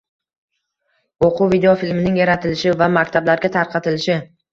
–o‘quv 1.27 1.53
videofilmining 1.55 2.17
yaratilishi 2.21 2.73
va 2.79 2.87
maktablarga 2.95 3.53
tarqatilishi 3.57 4.17